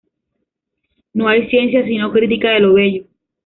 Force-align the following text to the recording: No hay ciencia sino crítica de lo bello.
No 1.13 1.27
hay 1.27 1.47
ciencia 1.51 1.85
sino 1.85 2.11
crítica 2.11 2.49
de 2.49 2.59
lo 2.61 2.73
bello. 2.73 3.03